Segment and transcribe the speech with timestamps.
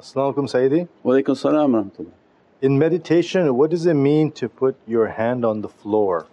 [0.00, 0.88] As-salamu Sayyidi.
[1.04, 1.92] Walaykum salam.
[2.62, 6.26] In meditation, what does it mean to put your hand on the floor?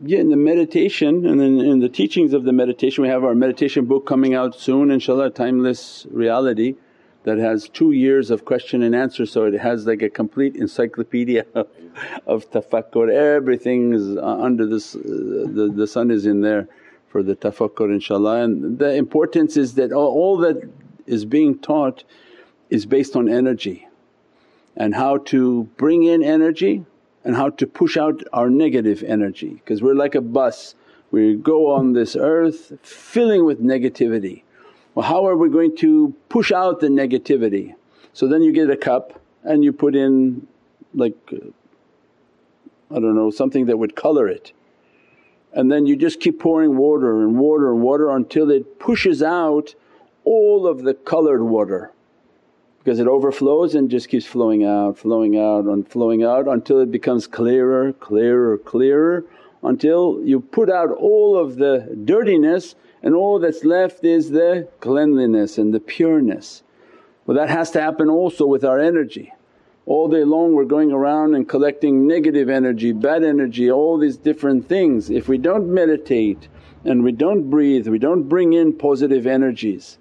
[0.00, 3.34] Yeah, in the meditation and then in the teachings of the meditation, we have our
[3.34, 6.76] meditation book coming out soon inshaAllah, Timeless Reality
[7.24, 9.26] that has two years of question and answer.
[9.26, 11.68] So it has like a complete encyclopedia of,
[12.26, 16.68] of tafakkur, everything is under this, uh, the, the sun is in there
[17.08, 18.44] for the tafakkur inshaAllah.
[18.44, 20.62] And the importance is that all, all that
[21.06, 22.04] is being taught
[22.70, 23.86] is based on energy
[24.76, 26.84] and how to bring in energy
[27.24, 30.74] and how to push out our negative energy because we're like a bus.
[31.10, 34.42] We go on this earth filling with negativity.
[34.94, 37.74] Well how are we going to push out the negativity?
[38.12, 40.46] So then you get a cup and you put in
[40.94, 41.16] like
[42.90, 44.52] I don't know something that would colour it
[45.56, 49.74] and then you just keep pouring water and water and water until it pushes out
[50.26, 51.92] all of the coloured water
[52.78, 56.90] because it overflows and just keeps flowing out, flowing out and flowing out until it
[56.90, 59.24] becomes clearer, clearer, clearer
[59.62, 65.58] until you put out all of the dirtiness and all that's left is the cleanliness
[65.58, 66.62] and the pureness.
[67.24, 69.32] Well that has to happen also with our energy.
[69.86, 74.68] All day long we're going around and collecting negative energy, bad energy, all these different
[74.68, 75.08] things.
[75.08, 76.48] If we don't meditate
[76.84, 79.98] and we don't breathe, we don't bring in positive energies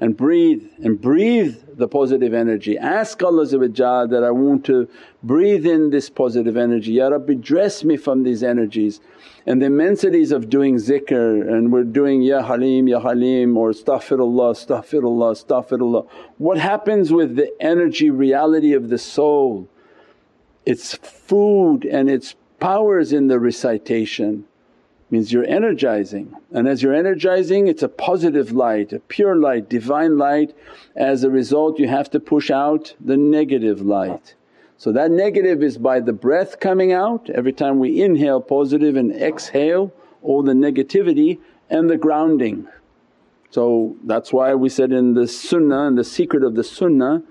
[0.00, 2.76] and breathe and breathe the positive energy.
[2.76, 4.88] Ask Allah that, I want to
[5.22, 9.00] breathe in this positive energy, Ya Rabbi dress me from these energies.
[9.46, 14.54] And the immensities of doing zikr and we're doing, Ya Halim, Ya Halim or astaghfirullah,
[14.54, 16.08] astaghfirullah, astaghfirullah.
[16.38, 19.68] What happens with the energy reality of the soul?
[20.64, 24.46] Its food and its powers in the recitation
[25.10, 30.18] means you're energizing and as you're energizing it's a positive light, a pure light, divine
[30.18, 30.54] light.
[30.96, 34.34] As a result you have to push out the negative light.
[34.76, 39.12] So that negative is by the breath coming out, every time we inhale positive and
[39.12, 39.92] exhale
[40.22, 41.38] all the negativity
[41.70, 42.66] and the grounding.
[43.50, 47.22] So that's why we said in the sunnah and the secret of the sunnah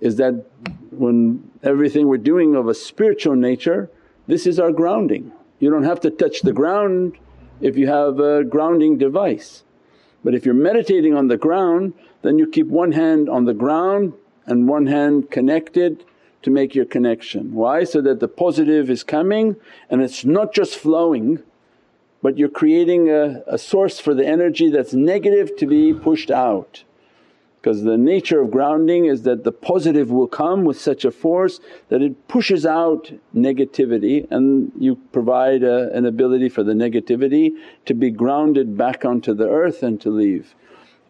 [0.00, 0.46] is that
[0.90, 3.90] when everything we're doing of a spiritual nature
[4.26, 5.32] this is our grounding.
[5.58, 7.16] You don't have to touch the ground
[7.64, 9.64] if you have a grounding device.
[10.22, 14.12] But if you're meditating on the ground then you keep one hand on the ground
[14.46, 16.04] and one hand connected
[16.42, 17.54] to make your connection.
[17.54, 17.84] Why?
[17.84, 19.56] So that the positive is coming
[19.90, 21.42] and it's not just flowing
[22.22, 26.84] but you're creating a, a source for the energy that's negative to be pushed out
[27.64, 31.60] because the nature of grounding is that the positive will come with such a force
[31.88, 37.52] that it pushes out negativity and you provide a, an ability for the negativity
[37.86, 40.54] to be grounded back onto the earth and to leave.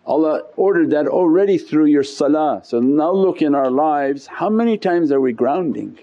[0.07, 2.61] Allah ordered that already through your salah.
[2.63, 5.99] So now look in our lives how many times are we grounding?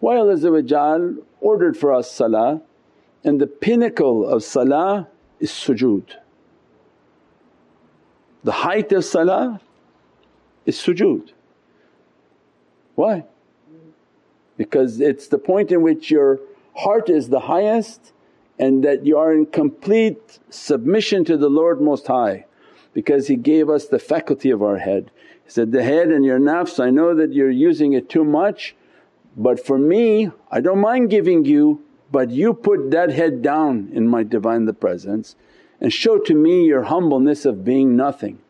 [0.00, 2.62] Why Allah ordered for us salah
[3.22, 5.06] and the pinnacle of salah
[5.38, 6.16] is sujood.
[8.42, 9.60] The height of salah
[10.68, 11.30] is sujood.
[12.94, 13.24] Why?
[14.58, 16.40] Because it's the point in which your
[16.76, 18.12] heart is the highest
[18.58, 22.44] and that you are in complete submission to the Lord Most High
[22.92, 25.10] because He gave us the faculty of our head.
[25.44, 28.76] He said, the head and your nafs I know that you're using it too much
[29.38, 34.06] but for me I don't mind giving you but you put that head down in
[34.06, 35.34] my Divinely Presence
[35.80, 38.40] and show to me your humbleness of being nothing.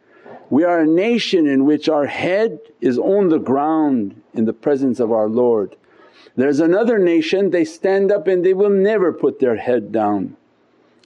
[0.50, 4.98] We are a nation in which our head is on the ground in the presence
[4.98, 5.76] of our Lord.
[6.36, 10.36] There's another nation they stand up and they will never put their head down.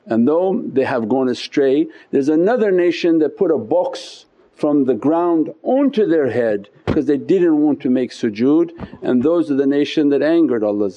[0.06, 4.94] And though they have gone astray, there's another nation that put a box from the
[4.94, 8.70] ground onto their head because they didn't want to make sujood
[9.02, 10.90] and those are the nation that angered Allah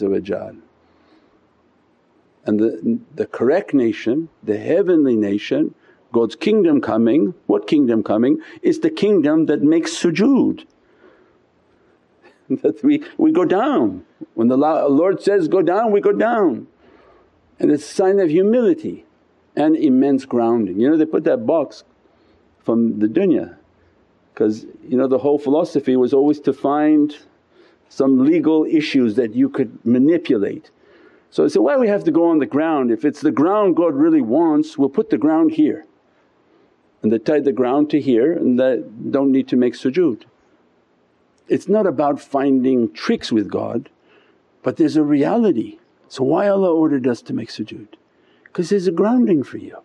[2.45, 5.73] And the, the correct nation, the heavenly nation
[6.15, 8.39] God's kingdom coming, what kingdom coming?
[8.61, 10.65] Is the kingdom that makes sujood
[12.49, 14.05] that we, we go down.
[14.33, 16.67] When the Lord says, go down, we go down.
[17.59, 19.03] And it's a sign of humility
[19.57, 20.79] and immense grounding.
[20.79, 21.83] You know they put that box
[22.63, 23.57] from the dunya
[24.33, 27.17] because you know the whole philosophy was always to find
[27.89, 30.71] some legal issues that you could manipulate.
[31.29, 32.89] So I said, why we have to go on the ground?
[32.89, 35.85] If it's the ground God really wants, we'll put the ground here
[37.05, 38.81] and they tie the ground to here and they
[39.11, 40.23] don't need to make sujood.
[41.47, 43.91] It's not about finding tricks with God
[44.63, 45.77] but there's a reality.
[46.07, 47.89] So why Allah ordered us to make sujood?
[48.45, 49.83] Because there's a grounding for you.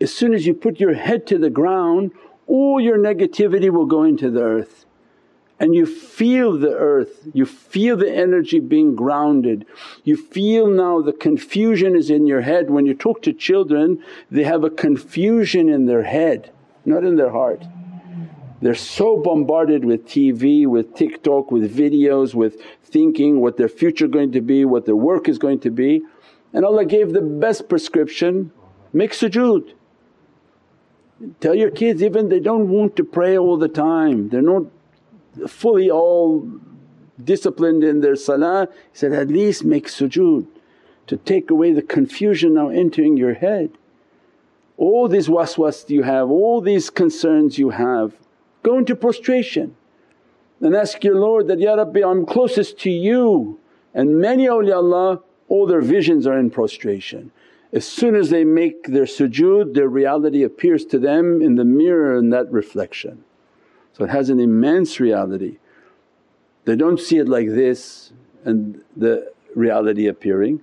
[0.00, 2.12] As soon as you put your head to the ground
[2.46, 4.86] all your negativity will go into the earth
[5.60, 9.66] and you feel the earth, you feel the energy being grounded.
[10.04, 12.70] You feel now the confusion is in your head.
[12.70, 16.52] When you talk to children, they have a confusion in their head,
[16.84, 17.64] not in their heart.
[18.60, 24.32] They're so bombarded with TV, with TikTok, with videos, with thinking what their future going
[24.32, 26.02] to be, what their work is going to be.
[26.52, 28.52] And Allah gave the best prescription
[28.92, 29.74] make sujood.
[31.40, 34.64] Tell your kids even they don't want to pray all the time, they're not
[35.46, 36.48] fully all
[37.22, 40.46] disciplined in their salah, he said, at least make sujood
[41.06, 43.70] to take away the confusion now entering your head.
[44.76, 48.14] All these waswas you have, all these concerns you have,
[48.62, 49.74] go into prostration
[50.60, 53.58] and ask your Lord that, Ya Rabbi I'm closest to you.
[53.94, 57.32] And many awliyaullah all their visions are in prostration.
[57.72, 62.16] As soon as they make their sujood their reality appears to them in the mirror
[62.16, 63.24] in that reflection.
[63.98, 65.58] So it has an immense reality.
[66.64, 68.12] They don't see it like this
[68.44, 70.62] and the reality appearing.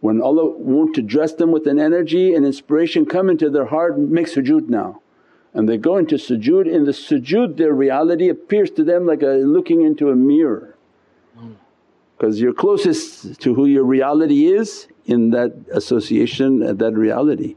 [0.00, 3.98] When Allah want to dress them with an energy and inspiration come into their heart,
[3.98, 5.00] make sujood now.
[5.54, 9.38] And they go into sujood, in the sujood their reality appears to them like a
[9.38, 10.76] looking into a mirror.
[12.16, 17.56] Because you're closest to who your reality is in that association, that reality.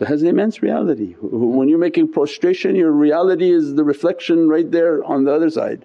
[0.00, 1.14] So it has an immense reality.
[1.20, 5.84] When you're making prostration your reality is the reflection right there on the other side.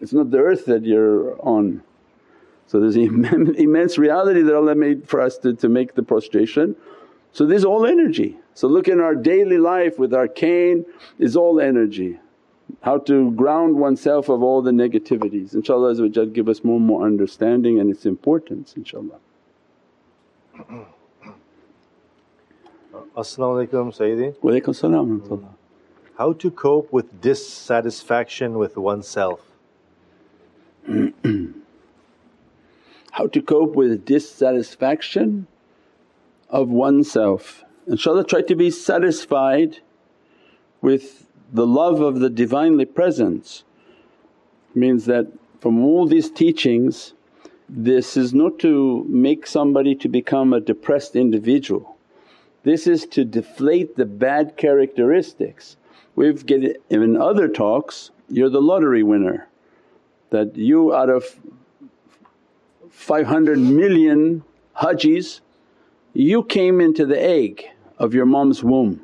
[0.00, 1.82] It's not the earth that you're on.
[2.68, 6.76] So there's immense reality that Allah made for us to, to make the prostration.
[7.32, 8.36] So this is all energy.
[8.54, 10.86] So look in our daily life with our cane
[11.18, 12.20] is all energy.
[12.82, 15.56] How to ground oneself of all the negativities.
[15.56, 19.18] InshaAllah give us more and more understanding and its importance inshaAllah.
[23.16, 24.36] As-salamu alaykum Sayyidi.
[24.42, 25.56] Wa alaykum salam
[26.16, 29.40] How to cope with dissatisfaction with oneself?
[33.12, 35.46] How to cope with dissatisfaction
[36.48, 37.64] of oneself.
[37.88, 39.78] InshaAllah try to be satisfied
[40.80, 43.64] with the love of the Divinely Presence.
[44.74, 45.26] Means that
[45.60, 47.14] from all these teachings
[47.68, 51.95] this is not to make somebody to become a depressed individual
[52.66, 55.76] this is to deflate the bad characteristics.
[56.16, 59.46] We've given in other talks, you're the lottery winner,
[60.30, 61.24] that you out of
[62.90, 64.42] 500 million
[64.76, 65.42] hajis,
[66.12, 67.66] you came into the egg
[68.00, 69.00] of your mom's womb.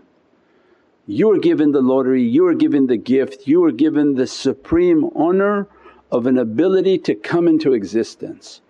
[1.06, 5.04] You were given the lottery, you were given the gift, you were given the supreme
[5.14, 5.68] honour
[6.10, 8.60] of an ability to come into existence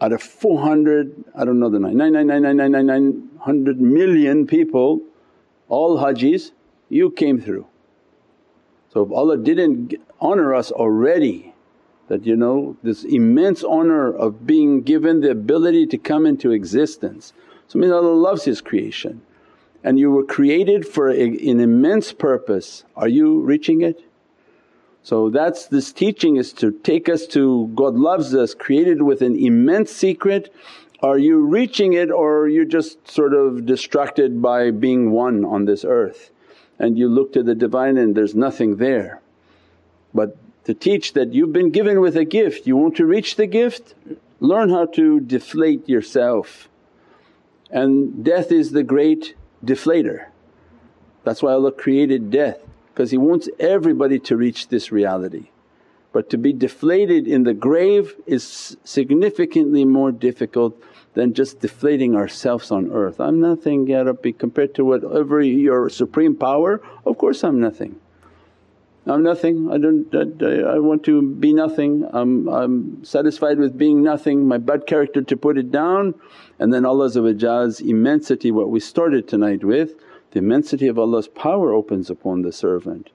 [0.00, 5.00] out of 400 I don't know the nine, 900 million people
[5.68, 6.52] all hajis
[6.88, 7.66] you came through.
[8.92, 11.54] So if Allah didn't honour us already
[12.08, 17.32] that you know this immense honour of being given the ability to come into existence.
[17.66, 19.22] So means Allah loves His creation
[19.82, 22.84] and you were created for a, an immense purpose.
[22.96, 24.00] Are you reaching it?
[25.06, 29.36] So that's this teaching is to take us to God loves us, created with an
[29.38, 30.52] immense secret.
[31.00, 35.64] Are you reaching it or are you just sort of distracted by being one on
[35.64, 36.30] this earth
[36.80, 39.20] and you look to the Divine and there's nothing there.
[40.12, 43.46] But to teach that you've been given with a gift, you want to reach the
[43.46, 43.94] gift,
[44.40, 46.68] learn how to deflate yourself.
[47.70, 50.30] And death is the great deflator.
[51.22, 52.58] That's why Allah created death
[52.96, 55.50] because He wants everybody to reach this reality.
[56.12, 62.70] But to be deflated in the grave is significantly more difficult than just deflating ourselves
[62.70, 63.20] on earth.
[63.20, 68.00] I'm nothing Ya Rabbi compared to whatever your supreme power, of course I'm nothing.
[69.04, 70.08] I'm nothing, I don't
[70.42, 75.20] I, I want to be nothing, I'm, I'm satisfied with being nothing, my bad character
[75.20, 76.14] to put it down
[76.58, 79.92] and then Allah's immensity what we started tonight with
[80.32, 83.10] the immensity of Allah's power opens upon the servant.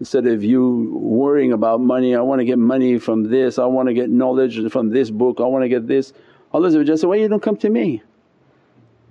[0.00, 3.88] Instead of you worrying about money, I want to get money from this, I want
[3.88, 6.12] to get knowledge from this book, I want to get this.
[6.52, 8.02] Allah said, why you don't come to me?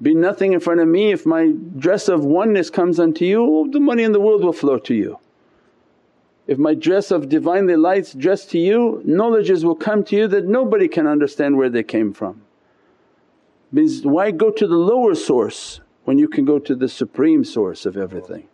[0.02, 3.80] Be nothing in front of me, if my dress of oneness comes unto you, the
[3.80, 5.20] money in the world will flow to you.
[6.48, 10.46] If my dress of Divinely lights dress to you, knowledges will come to you that
[10.46, 12.42] nobody can understand where they came from.
[13.72, 15.80] Means why go to the lower source
[16.12, 18.46] when you can go to the supreme source of everything.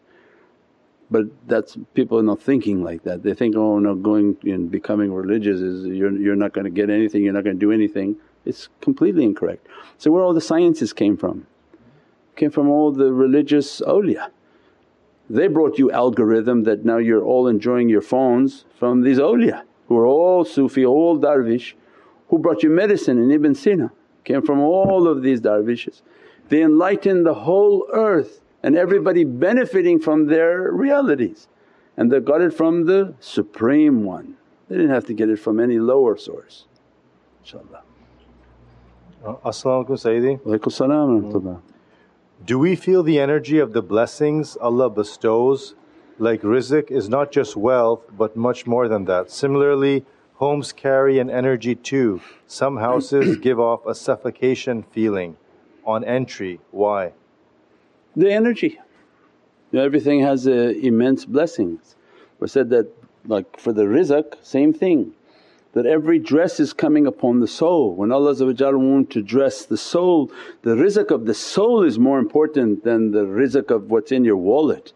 [1.09, 3.23] But that's people are not thinking like that.
[3.23, 6.91] They think, oh no going and becoming religious is you're, you're not going to get
[6.91, 8.15] anything, you're not going to do anything.
[8.45, 9.65] It's completely incorrect.
[9.97, 11.47] So where all the sciences came from?
[12.35, 14.29] Came from all the religious oh, awliya
[15.27, 19.63] They brought you algorithm that now you're all enjoying your phones from these oh, awliya
[19.87, 21.73] who are all Sufi, all darvish
[22.27, 23.91] who brought you medicine and Ibn Sina
[24.25, 26.03] came from all of these darvishes.
[26.49, 31.47] They enlightened the whole earth and everybody benefiting from their realities
[31.95, 34.37] and they got it from the Supreme One.
[34.69, 36.65] They didn't have to get it from any lower source
[37.47, 37.81] inshaAllah.
[39.25, 40.39] Uh, As-salamu Sayyidi.
[40.41, 41.61] Walaykum salam
[42.45, 45.75] Do we feel the energy of the blessings Allah bestows?
[46.19, 49.31] Like rizq is not just wealth but much more than that.
[49.31, 52.21] Similarly, homes carry an energy too.
[52.47, 55.37] Some houses give off a suffocation feeling
[55.87, 56.59] on entry.
[56.69, 57.13] Why?
[58.15, 58.79] The energy.
[59.73, 61.95] Everything has immense blessings.
[62.39, 62.87] We said that
[63.25, 65.13] like for the rizq, same thing
[65.73, 67.93] that every dress is coming upon the soul.
[67.93, 68.33] When Allah
[68.77, 70.31] want to dress the soul,
[70.63, 74.37] the rizq of the soul is more important than the rizq of what's in your
[74.37, 74.93] wallet.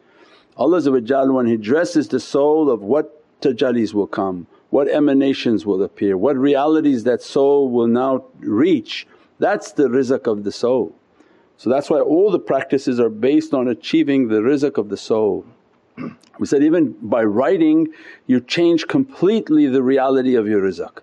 [0.57, 0.81] Allah
[1.33, 6.37] when He dresses the soul of what tajallis will come, what emanations will appear, what
[6.37, 9.05] realities that soul will now reach,
[9.41, 10.95] that's the rizq of the soul.
[11.57, 15.45] So that's why all the practices are based on achieving the rizq of the soul.
[16.39, 17.89] We said even by writing
[18.25, 20.99] you change completely the reality of your rizq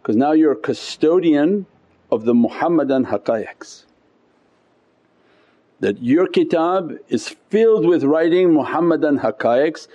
[0.00, 1.66] because now you're a custodian
[2.10, 3.84] of the Muhammadan haqqaiqs.
[5.80, 9.88] That your kitab is filled with writing Muhammadan haqqaiqs,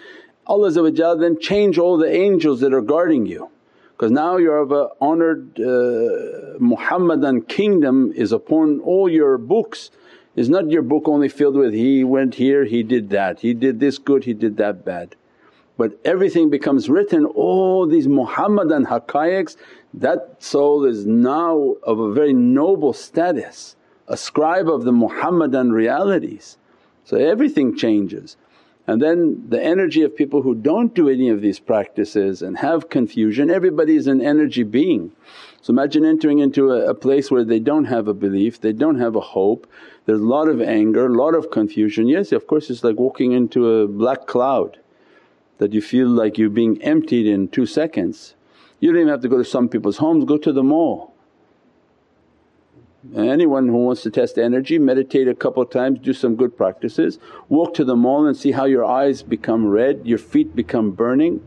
[0.47, 0.71] Allah
[1.15, 3.49] then change all the angels that are guarding you
[3.95, 9.89] because now you're of a honoured uh, Muhammadan kingdom is upon all your books
[10.35, 13.79] is not your book only filled with, he went here, he did that, he did
[13.79, 15.15] this good, he did that bad.
[15.77, 19.55] But everything becomes written, all these Muhammadan haqqaiqs,
[19.93, 23.77] that soul is now of a very noble status,
[24.09, 26.57] a scribe of the Muhammadan realities.
[27.05, 28.35] So everything changes.
[28.87, 32.89] And then the energy of people who don't do any of these practices and have
[32.89, 35.11] confusion, everybody is an energy being.
[35.61, 38.99] So imagine entering into a, a, place where they don't have a belief, they don't
[38.99, 39.65] have a hope,
[40.05, 42.07] there's a lot of anger, a lot of confusion.
[42.07, 44.77] Yes, of course it's like walking into a black cloud
[45.57, 48.35] that you feel like you're being emptied in two seconds.
[48.79, 51.14] You don't even have to go to some people's homes, go to the mall.
[53.15, 57.19] Anyone who wants to test energy, meditate a couple times, do some good practices,
[57.49, 61.41] walk to the mall and see how your eyes become red, your feet become burning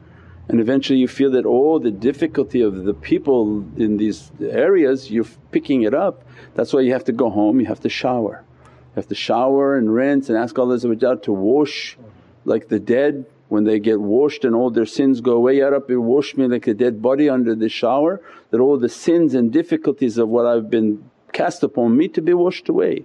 [0.48, 5.26] and eventually you feel that all the difficulty of the people in these areas you're
[5.52, 6.24] picking it up.
[6.54, 8.44] That's why you have to go home, you have to shower.
[8.64, 11.98] You have to shower and rinse and ask Allah to wash
[12.46, 15.94] like the dead when they get washed and all their sins go away, Ya Rabbi
[15.94, 20.16] wash me like a dead body under the shower that all the sins and difficulties
[20.18, 23.04] of what I've been cast upon me to be washed away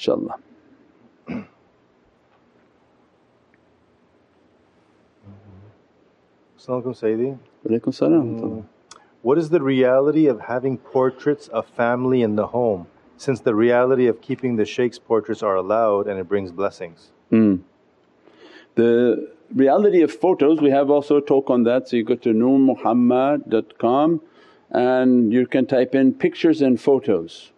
[0.00, 0.34] inshaAllah.
[6.58, 7.38] Assalamualaikum Sayyidi.
[7.66, 8.68] Walaikum salam.
[9.22, 12.86] What is the reality of having portraits of family in the home
[13.16, 17.12] since the reality of keeping the shaykh's portraits are allowed and it brings blessings?
[17.30, 17.60] Mm.
[18.76, 21.88] The reality of photos, we have also a talk on that.
[21.88, 24.20] So you go to nurmuhammad.com
[24.70, 27.52] and you can type in pictures and photos.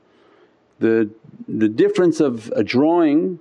[0.78, 1.10] The,
[1.46, 3.40] the difference of a drawing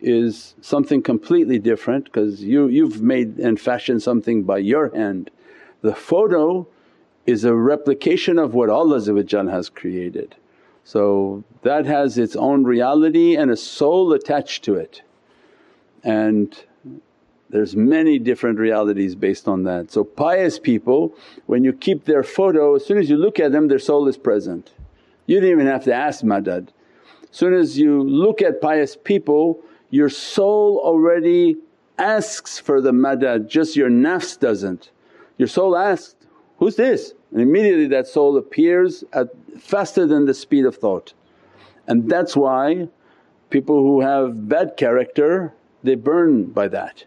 [0.00, 5.30] is something completely different because you, you've made and fashioned something by your hand.
[5.82, 6.66] The photo
[7.26, 9.00] is a replication of what Allah
[9.50, 10.36] has created.
[10.84, 15.02] So that has its own reality and a soul attached to it
[16.02, 16.56] and
[17.50, 19.90] there's many different realities based on that.
[19.90, 21.14] So pious people
[21.46, 24.18] when you keep their photo as soon as you look at them their soul is
[24.18, 24.72] present.
[25.26, 26.68] You don't even have to ask madad.
[27.30, 31.56] As soon as you look at pious people your soul already
[31.98, 34.90] asks for the madad, just your nafs doesn't.
[35.38, 36.14] Your soul asks,
[36.58, 37.14] who's this?
[37.32, 39.28] And immediately that soul appears at
[39.58, 41.14] faster than the speed of thought.
[41.86, 42.88] And that's why
[43.50, 47.04] people who have bad character they burn by that.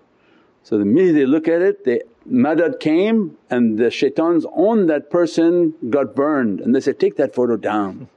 [0.63, 5.09] So the minute they look at it, the madad came and the shaitans on that
[5.09, 8.07] person got burned and they said, take that photo down.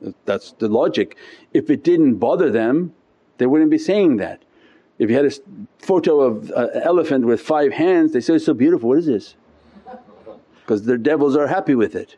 [0.24, 1.16] That's the logic.
[1.52, 2.94] If it didn't bother them
[3.38, 4.42] they wouldn't be saying that.
[4.98, 5.32] If you had a
[5.78, 9.34] photo of an elephant with five hands they say, it's so beautiful, what is this?
[10.60, 12.16] Because the devils are happy with it.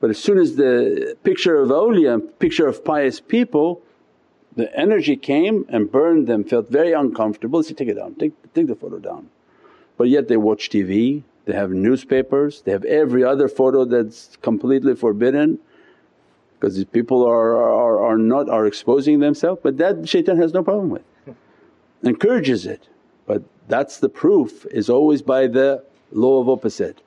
[0.00, 3.80] But as soon as the picture of awliya, picture of pious people
[4.56, 8.32] the energy came and burned them, felt very uncomfortable, they said, take it down, take,
[8.54, 9.28] take the photo down.
[9.96, 14.94] But yet they watch TV, they have newspapers, they have every other photo that's completely
[14.94, 15.58] forbidden
[16.58, 20.62] because these people are, are, are not are exposing themselves but that shaitan has no
[20.62, 21.02] problem with.
[22.04, 22.88] encourages it.
[23.26, 27.02] But that's the proof is always by the law of opposite.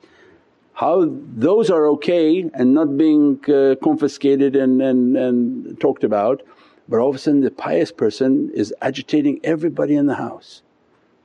[0.74, 6.42] How those are okay and not being uh, confiscated and, and, and talked about
[6.88, 10.62] but all of a sudden the pious person is agitating everybody in the house.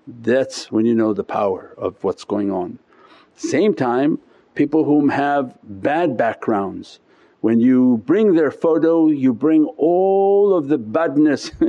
[0.05, 2.79] That's when you know the power of what's going on.
[3.35, 4.19] Same time
[4.55, 6.99] people whom have bad backgrounds,
[7.41, 11.51] when you bring their photo you bring all of the badness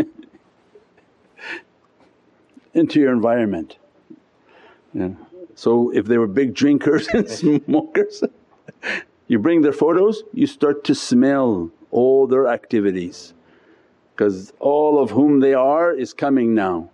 [2.75, 3.77] into your environment.
[4.93, 5.11] Yeah.
[5.55, 8.25] So if they were big drinkers and smokers
[9.29, 13.34] you bring their photos you start to smell all their activities
[14.15, 16.91] because all of whom they are is coming now.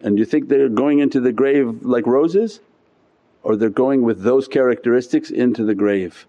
[0.00, 2.60] And you think they're going into the grave like roses
[3.42, 6.26] or they're going with those characteristics into the grave.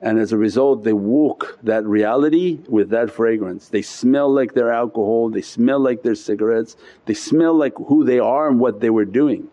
[0.00, 3.68] And as a result they walk that reality with that fragrance.
[3.68, 6.76] They smell like their alcohol, they smell like their cigarettes,
[7.06, 9.48] they smell like who they are and what they were doing.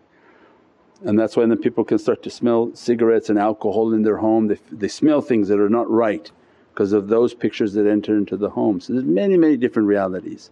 [1.04, 4.48] And that's when the people can start to smell cigarettes and alcohol in their home,
[4.48, 6.30] they, they smell things that are not right
[6.74, 8.80] because of those pictures that enter into the home.
[8.80, 10.50] So there's many, many different realities.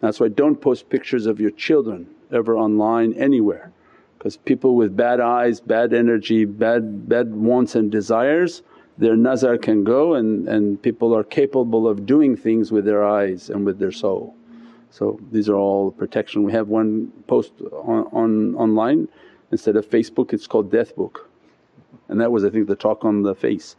[0.00, 3.70] That's why don't post pictures of your children ever online anywhere
[4.16, 8.62] because people with bad eyes, bad energy, bad, bad wants and desires
[8.98, 13.48] their nazar can go and, and people are capable of doing things with their eyes
[13.48, 14.34] and with their soul.
[14.90, 16.42] So these are all protection.
[16.42, 19.08] We have one post on, on online
[19.52, 21.30] instead of Facebook it's called Death Book
[22.08, 23.76] and that was I think the talk on the face.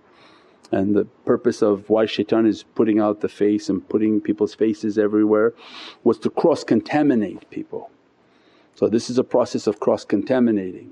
[0.72, 4.98] And the purpose of why shaitan is putting out the face and putting people's faces
[4.98, 5.54] everywhere
[6.04, 7.90] was to cross contaminate people.
[8.76, 10.92] So this is a process of cross contaminating.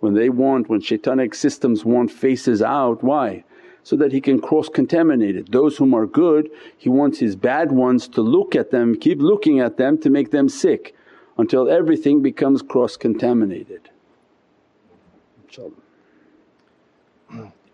[0.00, 3.44] When they want, when shaitanic systems want faces out, why?
[3.82, 5.52] So that he can cross contaminate it.
[5.52, 9.60] Those whom are good he wants his bad ones to look at them, keep looking
[9.60, 10.94] at them to make them sick
[11.36, 13.90] until everything becomes cross contaminated.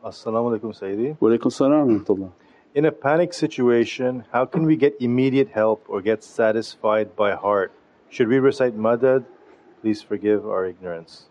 [0.05, 1.17] As-salamu alaykum Sayyidi.
[1.17, 2.33] Walaykum salam
[2.75, 7.73] In a panic situation, how can we get immediate help or get satisfied by heart?
[8.11, 9.25] Should we recite madad?
[9.81, 11.25] Please forgive our ignorance.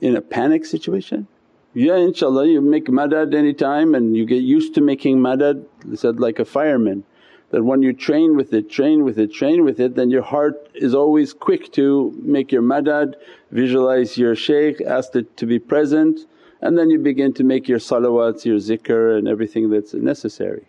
[0.00, 1.28] In a panic situation?
[1.74, 6.38] Yeah inshaAllah you make madad anytime and you get used to making madad, said like
[6.38, 7.04] a fireman
[7.50, 10.70] that when you train with it, train with it, train with it then your heart
[10.74, 13.16] is always quick to make your madad,
[13.50, 16.20] visualize your shaykh, ask it to be present
[16.60, 20.66] and then you begin to make your salawats, your zikr and everything that's necessary.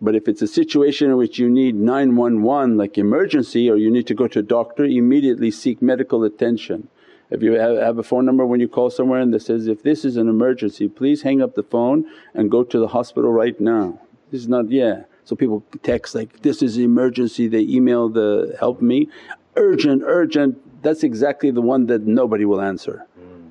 [0.00, 4.06] But if it's a situation in which you need 911 like emergency or you need
[4.08, 6.88] to go to a doctor immediately seek medical attention.
[7.30, 10.04] If you have a phone number when you call somewhere and that says, if this
[10.04, 14.00] is an emergency please hang up the phone and go to the hospital right now.
[14.30, 15.04] This is not, yeah.
[15.24, 19.08] So people text like, this is emergency, they email the help me,
[19.56, 23.06] urgent, urgent, that's exactly the one that nobody will answer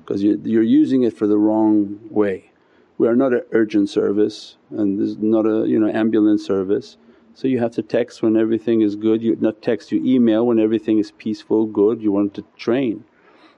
[0.06, 2.52] because you, you're using it for the wrong way.
[2.98, 6.96] We are not an urgent service and this is not a you know ambulance service.
[7.34, 10.58] So you have to text when everything is good, you not text, you email when
[10.58, 13.04] everything is peaceful, good, you want to train.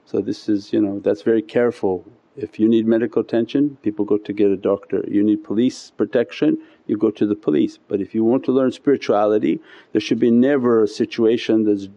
[0.05, 2.05] So this is you know that's very careful.
[2.35, 6.57] If you need medical attention people go to get a doctor, you need police protection
[6.87, 7.77] you go to the police.
[7.77, 9.59] But if you want to learn spirituality
[9.91, 11.87] there should be never a situation that's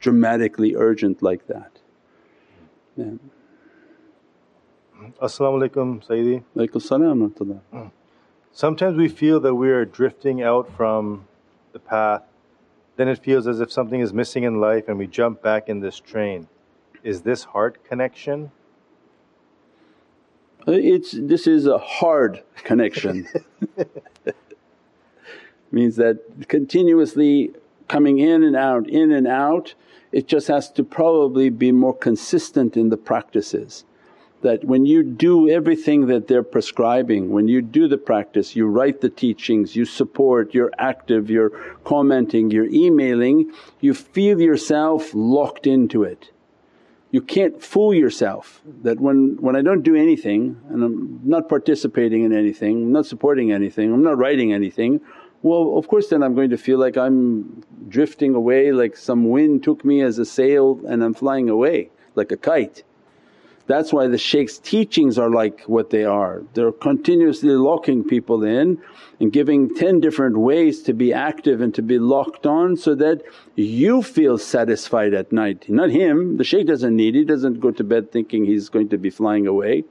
[0.00, 1.78] dramatically urgent like that.
[2.96, 3.12] Yeah.
[5.20, 6.42] As-salamu alaykum Sayyidi.
[6.56, 7.86] Alaykum salam hmm.
[8.52, 11.26] Sometimes we feel that we are drifting out from
[11.72, 12.22] the path,
[12.96, 15.80] then it feels as if something is missing in life and we jump back in
[15.80, 16.46] this train.
[17.02, 18.52] Is this heart connection?
[20.66, 23.28] It's this is a hard connection.
[25.72, 27.50] Means that continuously
[27.88, 29.74] coming in and out, in and out,
[30.12, 33.84] it just has to probably be more consistent in the practices
[34.44, 39.00] that when you do everything that they're prescribing, when you do the practice, you write
[39.00, 41.48] the teachings, you support, you're active, you're
[41.84, 46.30] commenting, you're emailing, you feel yourself locked into it.
[47.10, 52.24] You can't fool yourself that when, when I don't do anything and I'm not participating
[52.24, 55.00] in anything, I'm not supporting anything, I'm not writing anything,
[55.42, 59.64] well of course then I'm going to feel like I'm drifting away like some wind
[59.64, 62.82] took me as a sail and I'm flying away like a kite.
[63.66, 66.42] That's why the shaykh's teachings are like what they are.
[66.52, 68.78] They're continuously locking people in
[69.20, 73.22] and giving 10 different ways to be active and to be locked on so that
[73.56, 75.64] you feel satisfied at night.
[75.68, 78.98] Not him, the shaykh doesn't need, he doesn't go to bed thinking he's going to
[78.98, 79.84] be flying away.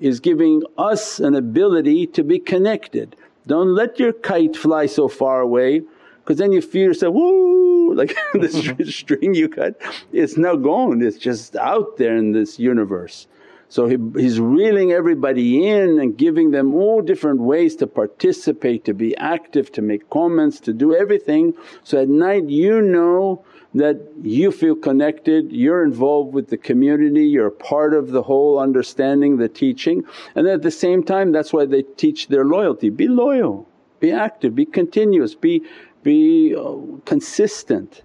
[0.00, 3.14] Is giving us an ability to be connected.
[3.46, 5.82] Don't let your kite fly so far away
[6.24, 7.94] because then you feel yourself, woo!
[7.94, 8.82] like mm-hmm.
[8.82, 9.80] the string you cut,
[10.12, 13.26] it's now gone, it's just out there in this universe.
[13.68, 18.94] So he, he's reeling everybody in and giving them all different ways to participate, to
[18.94, 21.54] be active, to make comments, to do everything.
[21.82, 27.50] So at night you know that you feel connected, you're involved with the community, you're
[27.50, 30.04] part of the whole understanding the teaching.
[30.36, 34.54] And at the same time that's why they teach their loyalty, be loyal, be active,
[34.54, 35.62] be continuous, be,
[36.04, 38.02] be uh, consistent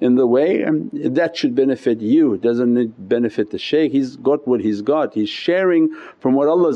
[0.00, 3.92] in the way and that should benefit you, it doesn't benefit the shaykh.
[3.92, 6.72] He's got what he's got, he's sharing from what Allah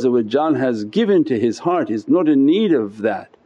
[0.54, 3.36] has given to his heart, he's not in need of that.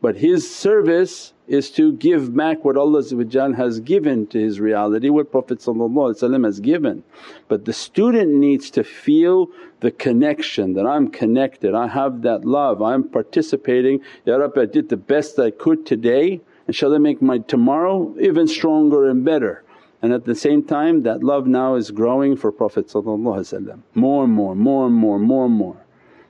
[0.00, 5.30] But his service is to give back what Allah has given to his reality, what
[5.30, 7.02] Prophet has given.
[7.48, 12.80] But the student needs to feel the connection that I'm connected, I have that love,
[12.82, 18.14] I'm participating, Ya Rabbi I did the best I could today, inshaAllah make my tomorrow
[18.20, 19.62] even stronger and better.
[20.02, 24.54] And at the same time that love now is growing for Prophet more and more,
[24.54, 25.76] more and more, more and more.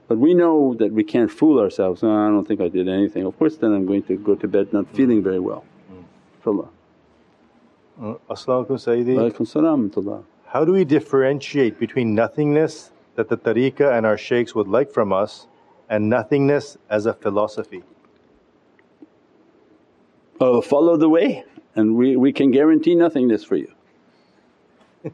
[0.08, 3.24] But we know that we can't fool ourselves, no, I don't think I did anything.
[3.24, 5.64] Of course then I'm going to go to bed not feeling very well.
[6.44, 6.68] InshaAllah.
[8.00, 10.22] Uh, As-salamu Sayyidi.
[10.46, 15.12] How do we differentiate between nothingness that the tariqah and our shaykhs would like from
[15.12, 15.48] us
[15.88, 17.82] and nothingness as a philosophy?
[20.38, 21.44] Oh, follow the way
[21.76, 23.72] and we, we can guarantee nothingness for you.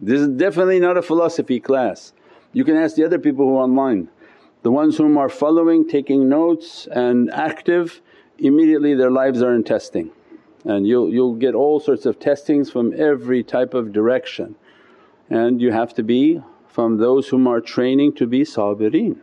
[0.00, 2.12] this is definitely not a philosophy class.
[2.52, 4.08] You can ask the other people who are online.
[4.62, 8.02] The ones whom are following, taking notes and active,
[8.38, 10.10] immediately their lives are in testing.
[10.64, 14.56] And you'll, you'll get all sorts of testings from every type of direction.
[15.30, 19.20] And you have to be from those whom are training to be sabireen.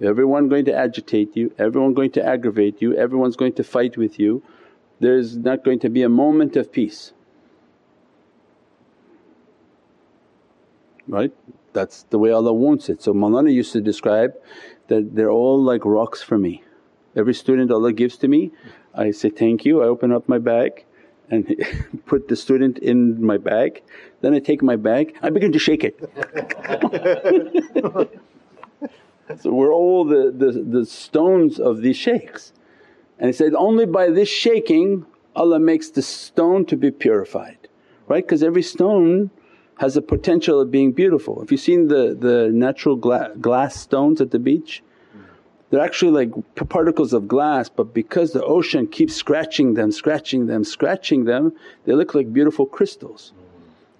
[0.00, 4.18] Everyone going to agitate you, everyone going to aggravate you, everyone's going to fight with
[4.18, 4.42] you.
[5.00, 7.12] There's not going to be a moment of peace.
[11.08, 11.32] Right?
[11.72, 13.02] That's the way Allah wants it.
[13.02, 14.34] So Mawlana used to describe
[14.88, 16.62] that they're all like rocks for me.
[17.16, 18.52] Every student Allah gives to me,
[18.94, 20.84] I say, thank you, I open up my bag
[21.30, 21.56] and
[22.06, 23.82] put the student in my bag.
[24.20, 25.98] Then I take my bag, I begin to shake it.
[29.40, 32.52] so we're all the, the, the stones of these shaykhs.
[33.18, 37.68] And he said, only by this shaking Allah makes the stone to be purified,
[38.06, 38.24] right?
[38.24, 39.30] Because every stone
[39.78, 41.42] has a potential of being beautiful.
[41.42, 44.82] If you've seen the, the natural gla glass stones at the beach,
[45.70, 46.30] they're actually like
[46.68, 51.52] particles of glass but because the ocean keeps scratching them, scratching them, scratching them,
[51.84, 53.32] they look like beautiful crystals.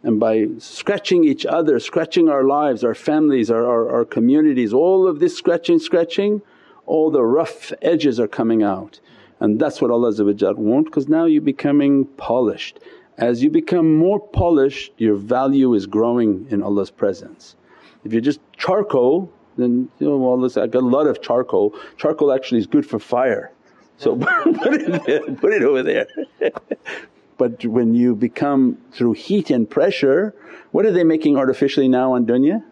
[0.08, 5.06] And by scratching each other, scratching our lives, our families, our, our, our communities, all
[5.06, 6.40] of this scratching, scratching,
[6.86, 9.00] all the rough edges are coming out.
[9.38, 10.14] And that's what Allah
[10.54, 12.80] wants because now you're becoming polished.
[13.18, 17.56] As you become more polished your value is growing in Allah's presence.
[18.02, 21.74] If you're just charcoal then you know Allah said, I got a lot of charcoal,
[21.98, 23.52] charcoal actually is good for fire
[23.98, 24.16] so
[24.62, 26.06] put it put it over there.
[27.38, 30.34] but when you become through heat and pressure,
[30.72, 32.62] what are they making artificially now on dunya?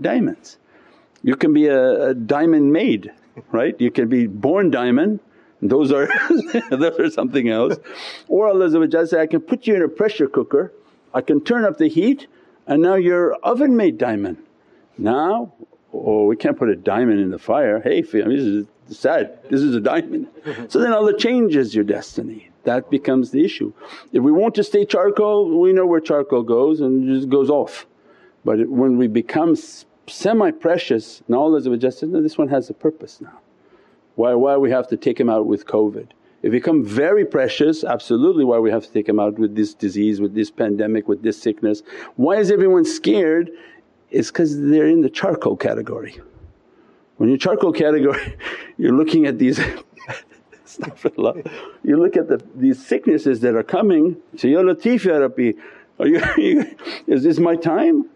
[0.00, 0.58] Diamonds.
[1.22, 3.12] You can be a, a diamond made,
[3.52, 3.80] right?
[3.80, 5.20] You can be born diamond
[5.62, 6.08] those are
[6.70, 7.76] those are something else.
[8.28, 10.72] Or Allah say, I can put you in a pressure cooker,
[11.14, 12.26] I can turn up the heat
[12.66, 14.38] and now you're oven made diamond.
[14.98, 15.54] Now,
[15.92, 19.74] oh we can't put a diamond in the fire, hey this is sad, this is
[19.74, 20.28] a diamond.
[20.68, 23.72] So then Allah changes your destiny, that becomes the issue.
[24.12, 27.50] If we want to stay charcoal, we know where charcoal goes and it just goes
[27.50, 27.86] off.
[28.44, 29.56] But when we become
[30.06, 33.40] semi-precious, now Allah says, no this one has a purpose now.
[34.14, 36.08] Why, why we have to take him out with COVID?
[36.42, 40.20] If become very precious, absolutely why we have to take him out with this disease,
[40.20, 41.82] with this pandemic, with this sickness.
[42.14, 43.50] Why is everyone scared?
[44.10, 46.20] It's because they're in the charcoal category.
[47.16, 48.36] When you're charcoal category
[48.78, 49.58] you're looking at these
[51.84, 55.52] you look at the, these sicknesses that are coming, say, Ya Latif Ya Rabbi,
[55.98, 56.76] are you, are you,
[57.06, 58.08] is this my time?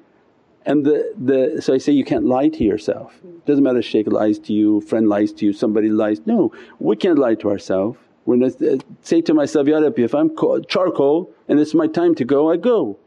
[0.67, 3.15] And the, the so I say you can't lie to yourself.
[3.47, 6.21] Doesn't matter shaykh lies to you, friend lies to you, somebody lies.
[6.27, 7.99] No, we can't lie to ourselves.
[8.25, 10.31] When I uh, say to myself, Ya Rabbi, if I'm
[10.69, 12.99] charcoal and it's my time to go, I go.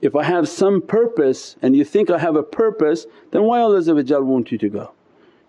[0.00, 3.82] If I have some purpose and you think I have a purpose, then why Allah
[4.24, 4.92] want you to go?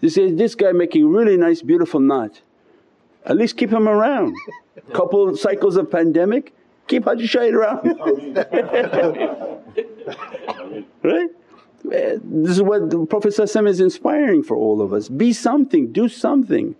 [0.03, 2.41] You say, this guy making really nice beautiful knot,
[3.23, 4.35] at least keep him around.
[4.93, 6.53] Couple cycles of pandemic,
[6.87, 7.85] keep Haji Shahid around.
[11.03, 11.29] right?
[11.89, 16.09] Eh, this is what the Prophet is inspiring for all of us be something, do
[16.09, 16.75] something.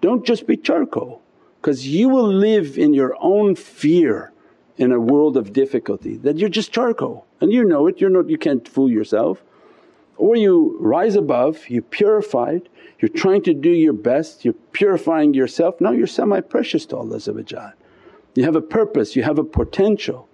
[0.00, 1.20] Don't just be charcoal.
[1.60, 4.32] because you will live in your own fear
[4.78, 8.30] in a world of difficulty that you're just charcoal and you know it, you're not,
[8.30, 9.42] you can't fool yourself.
[10.22, 12.68] Or you rise above, you purified,
[13.00, 17.18] you're trying to do your best, you're purifying yourself, now you're semi-precious to Allah
[18.36, 20.28] You have a purpose, you have a potential.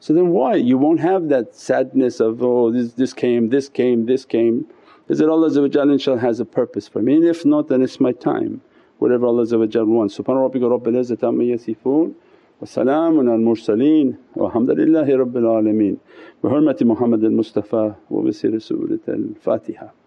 [0.00, 0.56] So then why?
[0.56, 4.66] You won't have that sadness of, oh this, this came, this came, this came.
[5.06, 8.60] Is that Allah has a purpose for me and if not then it's my time
[8.98, 9.46] whatever Allah
[9.86, 10.18] wants.
[10.18, 12.12] Subhana rabbika rabbil izzati amma yasifoon
[12.62, 14.14] وسلام على المرسلين.
[14.36, 15.96] والحمد لله رب العالمين.
[16.44, 19.97] بحرمة محمد المصطفى وبسر سورة الفاتحة.